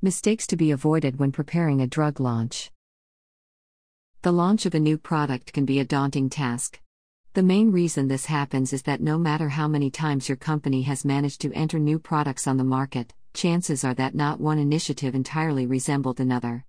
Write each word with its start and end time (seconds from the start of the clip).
Mistakes 0.00 0.46
to 0.46 0.56
be 0.56 0.70
avoided 0.70 1.18
when 1.18 1.32
preparing 1.32 1.80
a 1.80 1.86
drug 1.88 2.20
launch. 2.20 2.70
The 4.22 4.30
launch 4.30 4.64
of 4.64 4.72
a 4.76 4.78
new 4.78 4.96
product 4.96 5.52
can 5.52 5.64
be 5.64 5.80
a 5.80 5.84
daunting 5.84 6.30
task. 6.30 6.80
The 7.34 7.42
main 7.42 7.72
reason 7.72 8.06
this 8.06 8.26
happens 8.26 8.72
is 8.72 8.82
that 8.82 9.00
no 9.00 9.18
matter 9.18 9.48
how 9.48 9.66
many 9.66 9.90
times 9.90 10.28
your 10.28 10.36
company 10.36 10.82
has 10.82 11.04
managed 11.04 11.40
to 11.40 11.52
enter 11.52 11.80
new 11.80 11.98
products 11.98 12.46
on 12.46 12.58
the 12.58 12.62
market, 12.62 13.12
chances 13.34 13.82
are 13.82 13.94
that 13.94 14.14
not 14.14 14.38
one 14.38 14.60
initiative 14.60 15.16
entirely 15.16 15.66
resembled 15.66 16.20
another. 16.20 16.64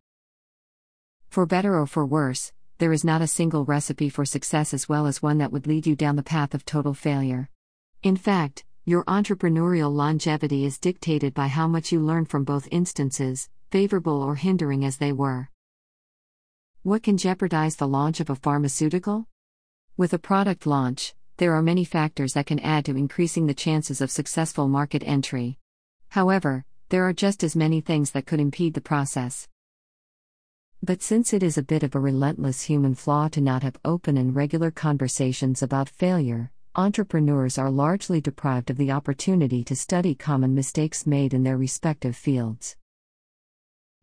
For 1.28 1.46
better 1.46 1.78
or 1.78 1.86
for 1.86 2.08
worse, 2.08 2.52
there 2.80 2.92
is 2.92 3.04
not 3.04 3.22
a 3.22 3.28
single 3.28 3.64
recipe 3.64 4.10
for 4.10 4.26
success 4.26 4.74
as 4.74 4.90
well 4.90 5.06
as 5.06 5.22
one 5.22 5.38
that 5.38 5.52
would 5.52 5.68
lead 5.68 5.86
you 5.86 5.96
down 5.96 6.16
the 6.16 6.24
path 6.24 6.56
of 6.56 6.66
total 6.66 6.96
failure. 6.96 7.52
In 8.02 8.18
fact, 8.18 8.64
your 8.90 9.04
entrepreneurial 9.04 9.94
longevity 9.94 10.66
is 10.66 10.80
dictated 10.80 11.32
by 11.36 11.46
how 11.46 11.68
much 11.68 11.92
you 11.92 12.00
learn 12.00 12.26
from 12.26 12.44
both 12.44 12.68
instances, 12.72 13.48
favorable 13.70 14.20
or 14.20 14.34
hindering 14.34 14.84
as 14.84 14.98
they 14.98 15.12
were. 15.12 15.48
What 16.82 17.04
can 17.04 17.16
jeopardize 17.16 17.76
the 17.76 17.88
launch 17.88 18.20
of 18.20 18.32
a 18.32 18.36
pharmaceutical? 18.36 19.28
With 19.96 20.12
a 20.14 20.18
product 20.18 20.66
launch, 20.66 21.14
there 21.38 21.54
are 21.54 21.62
many 21.62 21.86
factors 21.86 22.34
that 22.34 22.48
can 22.48 22.58
add 22.62 22.84
to 22.86 22.98
increasing 22.98 23.46
the 23.46 23.54
chances 23.54 24.02
of 24.02 24.10
successful 24.10 24.68
market 24.68 25.04
entry. 25.06 25.60
However, 26.08 26.66
there 26.90 27.08
are 27.08 27.14
just 27.14 27.44
as 27.44 27.56
many 27.56 27.82
things 27.82 28.10
that 28.14 28.26
could 28.26 28.40
impede 28.40 28.74
the 28.74 28.82
process. 28.82 29.48
But 30.82 31.04
since 31.04 31.32
it 31.32 31.44
is 31.44 31.60
a 31.60 31.62
bit 31.62 31.84
of 31.84 31.94
a 31.94 32.00
relentless 32.00 32.64
human 32.64 32.96
flaw 32.96 33.28
to 33.28 33.40
not 33.40 33.62
have 33.62 33.78
open 33.86 34.18
and 34.18 34.36
regular 34.36 34.72
conversations 34.72 35.62
about 35.62 35.90
failure, 35.90 36.50
entrepreneurs 36.76 37.58
are 37.58 37.72
largely 37.72 38.22
deprived 38.22 38.70
of 38.70 38.78
the 38.78 38.92
opportunity 38.92 39.64
to 39.64 39.76
study 39.76 40.14
common 40.14 40.54
mistakes 40.54 41.08
made 41.08 41.34
in 41.34 41.44
their 41.44 41.58
respective 41.58 42.16
fields. 42.16 42.76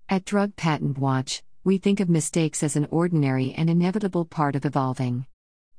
At 0.08 0.24
Drug 0.24 0.56
Patent 0.56 0.98
Watch, 0.98 1.42
we 1.62 1.78
think 1.78 2.00
of 2.00 2.08
mistakes 2.08 2.62
as 2.62 2.76
an 2.76 2.88
ordinary 2.90 3.52
and 3.52 3.70
inevitable 3.70 4.24
part 4.24 4.56
of 4.56 4.64
evolving. 4.64 5.26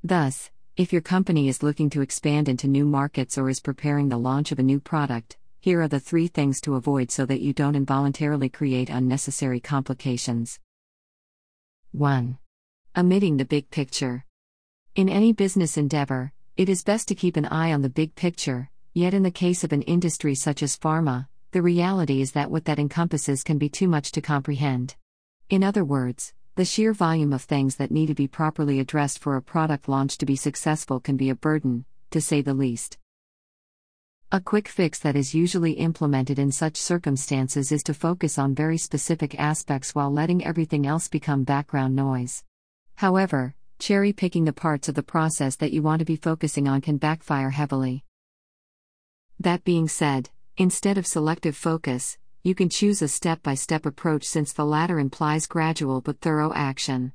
Thus, 0.04 0.50
if 0.78 0.94
your 0.94 1.02
company 1.02 1.48
is 1.48 1.64
looking 1.64 1.90
to 1.90 2.02
expand 2.02 2.48
into 2.48 2.68
new 2.68 2.86
markets 2.86 3.38
or 3.38 3.50
is 3.50 3.60
preparing 3.60 4.10
the 4.10 4.18
launch 4.18 4.52
of 4.52 4.60
a 4.60 4.64
new 4.64 4.80
product, 4.80 5.38
here 5.60 5.82
are 5.82 5.88
the 5.88 6.00
three 6.00 6.28
things 6.28 6.62
to 6.62 6.76
avoid 6.76 7.12
so 7.12 7.26
that 7.26 7.42
you 7.42 7.52
don't 7.52 7.76
involuntarily 7.76 8.48
create 8.48 8.90
unnecessary 8.90 9.60
complications. 9.60 10.60
1. 11.92 12.38
Omitting 12.96 13.38
the 13.38 13.46
big 13.46 13.70
picture. 13.72 14.24
In 14.96 15.10
any 15.10 15.34
business 15.34 15.78
endeavor, 15.78 16.32
it 16.58 16.70
is 16.70 16.84
best 16.84 17.08
to 17.08 17.16
keep 17.16 17.38
an 17.38 17.46
eye 17.46 17.72
on 17.72 17.84
the 17.84 17.90
big 17.90 18.16
picture, 18.16 18.72
yet, 18.96 19.14
in 19.14 19.22
the 19.22 19.30
case 19.30 19.64
of 19.64 19.72
an 19.72 19.84
industry 19.84 20.34
such 20.34 20.64
as 20.64 20.76
pharma, 20.76 21.28
the 21.52 21.62
reality 21.62 22.20
is 22.20 22.32
that 22.32 22.50
what 22.50 22.66
that 22.66 22.80
encompasses 22.80 23.44
can 23.44 23.60
be 23.60 23.70
too 23.70 23.88
much 23.88 24.12
to 24.12 24.22
comprehend. 24.22 24.96
In 25.52 25.64
other 25.64 25.86
words, 25.86 26.34
the 26.56 26.66
sheer 26.66 26.94
volume 26.94 27.32
of 27.32 27.44
things 27.44 27.76
that 27.76 27.92
need 27.92 28.08
to 28.08 28.16
be 28.16 28.28
properly 28.28 28.80
addressed 28.80 29.20
for 29.20 29.36
a 29.36 29.42
product 29.42 29.88
launch 29.88 30.18
to 30.18 30.26
be 30.26 30.36
successful 30.36 31.00
can 31.00 31.16
be 31.16 31.30
a 31.30 31.36
burden, 31.36 31.86
to 32.10 32.20
say 32.20 32.42
the 32.42 32.56
least. 32.56 32.98
A 34.32 34.42
quick 34.42 34.68
fix 34.68 34.98
that 35.00 35.16
is 35.16 35.36
usually 35.36 35.74
implemented 35.74 36.40
in 36.40 36.52
such 36.52 36.76
circumstances 36.76 37.72
is 37.72 37.84
to 37.84 37.94
focus 37.94 38.40
on 38.40 38.56
very 38.56 38.80
specific 38.80 39.40
aspects 39.40 39.94
while 39.94 40.12
letting 40.12 40.44
everything 40.44 40.88
else 40.88 41.08
become 41.08 41.44
background 41.44 41.96
noise. 41.96 42.44
However, 42.96 43.54
cherry 43.80 44.14
picking 44.14 44.46
the 44.46 44.54
parts 44.54 44.90
of 44.90 44.96
the 44.96 45.04
process 45.04 45.56
that 45.58 45.72
you 45.72 45.82
want 45.82 46.00
to 46.00 46.06
be 46.06 46.16
focusing 46.16 46.68
on 46.68 46.82
can 46.82 46.98
backfire 46.98 47.52
heavily. 47.52 48.04
That 49.40 49.64
being 49.64 49.88
said, 49.88 50.30
instead 50.58 50.98
of 50.98 51.06
selective 51.06 51.56
focus, 51.56 52.18
you 52.44 52.56
can 52.56 52.70
choose 52.70 53.02
a 53.02 53.08
step 53.08 53.44
by 53.44 53.56
step 53.56 53.86
approach 53.86 54.24
since 54.24 54.54
the 54.54 54.66
latter 54.66 55.00
implies 55.00 55.48
gradual 55.48 56.02
but 56.02 56.22
thorough 56.22 56.54
action. 56.54 57.14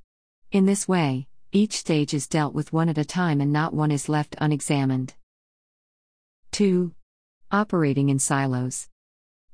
In 0.50 0.66
this 0.66 0.86
way, 0.86 1.26
each 1.50 1.72
stage 1.72 2.14
is 2.14 2.28
dealt 2.28 2.54
with 2.54 2.72
one 2.72 2.88
at 2.88 2.98
a 2.98 3.04
time 3.04 3.40
and 3.40 3.52
not 3.52 3.74
one 3.74 3.90
is 3.90 4.08
left 4.08 4.36
unexamined. 4.38 5.14
2. 6.52 6.92
Operating 7.50 8.08
in 8.08 8.18
silos. 8.18 8.88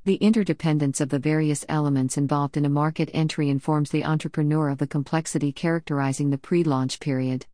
The 0.05 0.15
interdependence 0.17 1.01
of 1.01 1.11
the 1.11 1.19
various 1.19 1.65
elements 1.69 2.17
involved 2.17 2.57
in 2.57 2.65
a 2.65 2.71
market 2.71 3.11
entry 3.13 3.51
informs 3.51 3.91
the 3.91 4.05
entrepreneur 4.05 4.71
of 4.71 4.79
the 4.79 4.87
complexity 4.87 5.53
characterizing 5.53 6.31
the 6.31 6.39
pre 6.39 6.65
launch 6.65 7.01
period. 7.01 7.47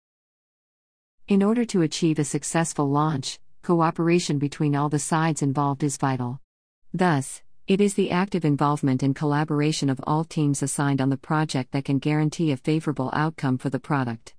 In 1.26 1.42
order 1.42 1.64
to 1.64 1.82
achieve 1.82 2.18
a 2.18 2.24
successful 2.24 2.88
launch, 2.88 3.40
cooperation 3.62 4.38
between 4.38 4.76
all 4.76 4.88
the 4.88 4.98
sides 4.98 5.42
involved 5.42 5.82
is 5.82 5.96
vital. 5.96 6.40
Thus, 6.92 7.42
it 7.66 7.80
is 7.80 7.94
the 7.94 8.10
active 8.10 8.44
involvement 8.44 9.02
and 9.02 9.16
collaboration 9.16 9.88
of 9.88 9.98
all 10.06 10.22
teams 10.22 10.62
assigned 10.62 11.00
on 11.00 11.08
the 11.08 11.16
project 11.16 11.72
that 11.72 11.86
can 11.86 11.98
guarantee 11.98 12.52
a 12.52 12.58
favorable 12.58 13.10
outcome 13.14 13.56
for 13.56 13.70
the 13.70 13.80
product. 13.80 14.34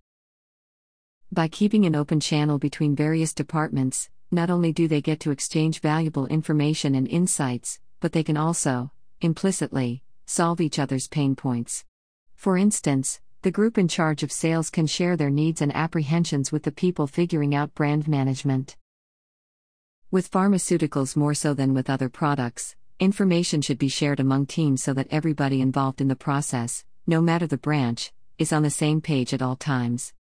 By 1.31 1.47
keeping 1.47 1.87
an 1.87 1.95
open 1.95 2.19
channel 2.19 2.59
between 2.59 2.95
various 2.95 3.33
departments, 3.33 4.11
not 4.31 4.51
only 4.51 4.71
do 4.71 4.87
they 4.87 5.01
get 5.01 5.19
to 5.21 5.31
exchange 5.31 5.81
valuable 5.81 6.27
information 6.27 6.93
and 6.93 7.07
insights, 7.07 7.79
but 8.05 8.11
they 8.11 8.23
can 8.23 8.37
also, 8.37 8.91
implicitly, 9.19 10.03
solve 10.27 10.61
each 10.61 10.77
other's 10.77 11.07
pain 11.07 11.35
points. 11.35 11.83
For 12.35 12.55
instance, 12.55 13.19
the 13.41 13.49
group 13.49 13.79
in 13.79 13.87
charge 13.87 14.21
of 14.21 14.31
sales 14.31 14.69
can 14.69 14.85
share 14.85 15.17
their 15.17 15.31
needs 15.31 15.59
and 15.59 15.75
apprehensions 15.75 16.51
with 16.51 16.61
the 16.61 16.71
people 16.71 17.07
figuring 17.07 17.55
out 17.55 17.73
brand 17.73 18.07
management. 18.07 18.77
With 20.11 20.29
pharmaceuticals 20.29 21.15
more 21.15 21.33
so 21.33 21.55
than 21.55 21.73
with 21.73 21.89
other 21.89 22.07
products, 22.07 22.75
Information 22.99 23.63
should 23.63 23.79
be 23.79 23.89
shared 23.89 24.19
among 24.19 24.45
teams 24.45 24.83
so 24.83 24.93
that 24.93 25.07
everybody 25.09 25.61
involved 25.61 25.99
in 25.99 26.07
the 26.07 26.15
process, 26.15 26.85
no 27.07 27.21
matter 27.21 27.47
the 27.47 27.57
branch, 27.57 28.13
is 28.37 28.53
on 28.53 28.61
the 28.61 28.69
same 28.69 29.01
page 29.01 29.33
at 29.33 29.41
all 29.41 29.55
times. 29.55 30.13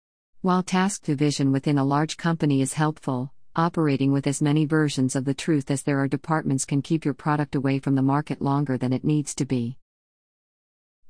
While 0.41 0.62
task 0.62 1.03
division 1.03 1.50
within 1.50 1.78
a 1.78 1.84
large 1.84 2.16
company 2.16 2.62
is 2.62 2.75
helpful, 2.75 3.32
operating 3.56 4.12
with 4.12 4.26
as 4.26 4.42
many 4.42 4.64
versions 4.64 5.14
of 5.14 5.24
the 5.24 5.34
truth 5.34 5.70
as 5.70 5.82
there 5.82 5.98
are 6.00 6.08
departments 6.08 6.64
can 6.64 6.82
keep 6.82 7.04
your 7.04 7.14
product 7.14 7.54
away 7.54 7.78
from 7.78 7.94
the 7.94 8.02
market 8.02 8.42
longer 8.42 8.76
than 8.76 8.92
it 8.92 9.04
needs 9.04 9.34
to 9.34 9.44
be. 9.44 9.76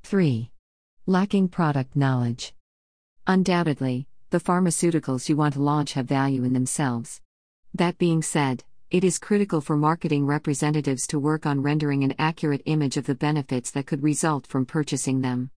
3. 0.02 0.50
Lacking 1.06 1.48
product 1.48 1.96
knowledge. 1.96 2.54
Undoubtedly, 3.26 4.06
the 4.30 4.40
pharmaceuticals 4.40 5.28
you 5.28 5.36
want 5.36 5.54
to 5.54 5.62
launch 5.62 5.94
have 5.94 6.06
value 6.06 6.44
in 6.44 6.52
themselves. 6.52 7.20
That 7.74 7.98
being 7.98 8.22
said, 8.22 8.64
it 8.90 9.04
is 9.04 9.18
critical 9.18 9.60
for 9.60 9.76
marketing 9.76 10.26
representatives 10.26 11.06
to 11.08 11.18
work 11.18 11.46
on 11.46 11.62
rendering 11.62 12.04
an 12.04 12.14
accurate 12.18 12.62
image 12.66 12.96
of 12.96 13.06
the 13.06 13.14
benefits 13.14 13.70
that 13.70 13.86
could 13.86 14.02
result 14.02 14.46
from 14.46 14.66
purchasing 14.66 15.22
them. 15.22 15.50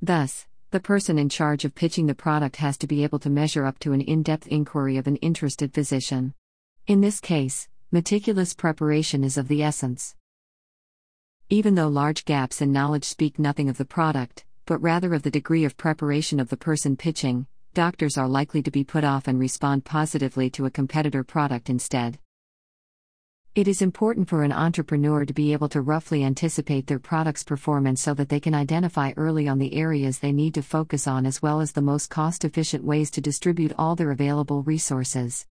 Thus, 0.00 0.47
the 0.70 0.80
person 0.80 1.18
in 1.18 1.30
charge 1.30 1.64
of 1.64 1.74
pitching 1.74 2.06
the 2.06 2.14
product 2.14 2.56
has 2.56 2.76
to 2.76 2.86
be 2.86 3.02
able 3.02 3.18
to 3.18 3.30
measure 3.30 3.64
up 3.64 3.78
to 3.78 3.92
an 3.92 4.02
in 4.02 4.22
depth 4.22 4.46
inquiry 4.48 4.98
of 4.98 5.06
an 5.06 5.16
interested 5.16 5.72
physician. 5.72 6.34
In 6.86 7.00
this 7.00 7.20
case, 7.20 7.68
meticulous 7.90 8.52
preparation 8.52 9.24
is 9.24 9.38
of 9.38 9.48
the 9.48 9.62
essence. 9.62 10.14
Even 11.48 11.74
though 11.74 11.88
large 11.88 12.26
gaps 12.26 12.60
in 12.60 12.70
knowledge 12.70 13.04
speak 13.04 13.38
nothing 13.38 13.70
of 13.70 13.78
the 13.78 13.86
product, 13.86 14.44
but 14.66 14.82
rather 14.82 15.14
of 15.14 15.22
the 15.22 15.30
degree 15.30 15.64
of 15.64 15.78
preparation 15.78 16.38
of 16.38 16.50
the 16.50 16.56
person 16.58 16.98
pitching, 16.98 17.46
doctors 17.72 18.18
are 18.18 18.28
likely 18.28 18.62
to 18.62 18.70
be 18.70 18.84
put 18.84 19.04
off 19.04 19.26
and 19.26 19.40
respond 19.40 19.86
positively 19.86 20.50
to 20.50 20.66
a 20.66 20.70
competitor 20.70 21.24
product 21.24 21.70
instead. 21.70 22.18
It 23.58 23.66
is 23.66 23.82
important 23.82 24.28
for 24.28 24.44
an 24.44 24.52
entrepreneur 24.52 25.24
to 25.24 25.34
be 25.34 25.52
able 25.52 25.68
to 25.70 25.80
roughly 25.80 26.22
anticipate 26.22 26.86
their 26.86 27.00
product's 27.00 27.42
performance 27.42 28.00
so 28.00 28.14
that 28.14 28.28
they 28.28 28.38
can 28.38 28.54
identify 28.54 29.12
early 29.16 29.48
on 29.48 29.58
the 29.58 29.74
areas 29.74 30.20
they 30.20 30.30
need 30.30 30.54
to 30.54 30.62
focus 30.62 31.08
on 31.08 31.26
as 31.26 31.42
well 31.42 31.60
as 31.60 31.72
the 31.72 31.82
most 31.82 32.08
cost 32.08 32.44
efficient 32.44 32.84
ways 32.84 33.10
to 33.10 33.20
distribute 33.20 33.72
all 33.76 33.96
their 33.96 34.12
available 34.12 34.62
resources. 34.62 35.44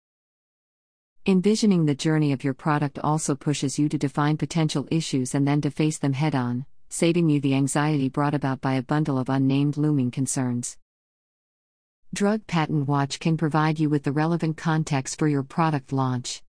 Envisioning 1.25 1.87
the 1.87 1.95
journey 1.95 2.31
of 2.31 2.43
your 2.43 2.53
product 2.53 2.99
also 2.99 3.33
pushes 3.33 3.79
you 3.79 3.89
to 3.89 3.97
define 3.97 4.37
potential 4.37 4.87
issues 4.91 5.33
and 5.33 5.47
then 5.47 5.59
to 5.61 5.71
face 5.71 5.97
them 5.97 6.13
head 6.13 6.35
on, 6.35 6.67
saving 6.89 7.27
you 7.27 7.39
the 7.39 7.55
anxiety 7.55 8.07
brought 8.07 8.35
about 8.35 8.61
by 8.61 8.75
a 8.75 8.83
bundle 8.83 9.17
of 9.17 9.29
unnamed 9.29 9.77
looming 9.77 10.11
concerns. 10.11 10.77
Drug 12.13 12.45
Patent 12.45 12.87
Watch 12.87 13.19
can 13.19 13.35
provide 13.35 13.79
you 13.79 13.89
with 13.89 14.03
the 14.03 14.11
relevant 14.11 14.57
context 14.57 15.17
for 15.17 15.27
your 15.27 15.41
product 15.41 15.91
launch. 15.91 16.43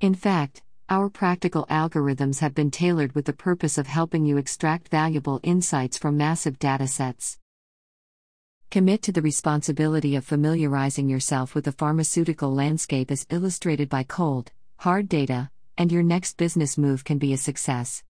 In 0.00 0.14
fact, 0.14 0.62
our 0.90 1.08
practical 1.08 1.64
algorithms 1.70 2.40
have 2.40 2.52
been 2.52 2.68
tailored 2.68 3.14
with 3.14 3.24
the 3.24 3.32
purpose 3.32 3.78
of 3.78 3.86
helping 3.86 4.26
you 4.26 4.36
extract 4.36 4.88
valuable 4.88 5.38
insights 5.44 5.96
from 5.96 6.16
massive 6.16 6.58
datasets. 6.58 7.38
Commit 8.72 9.00
to 9.02 9.12
the 9.12 9.22
responsibility 9.22 10.16
of 10.16 10.24
familiarizing 10.24 11.08
yourself 11.08 11.54
with 11.54 11.64
the 11.64 11.72
pharmaceutical 11.72 12.52
landscape 12.52 13.12
as 13.12 13.24
illustrated 13.30 13.88
by 13.88 14.02
cold, 14.02 14.50
hard 14.78 15.08
data, 15.08 15.48
and 15.78 15.92
your 15.92 16.02
next 16.02 16.36
business 16.36 16.76
move 16.76 17.04
can 17.04 17.18
be 17.18 17.32
a 17.32 17.36
success. 17.36 18.02